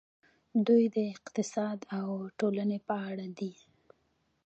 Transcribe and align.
دوی 0.67 0.83
د 0.95 0.97
اقتصاد 1.13 1.79
او 1.97 2.07
ټولنې 2.39 2.79
په 2.87 2.95
اړه 3.09 3.27
دي. 3.39 3.53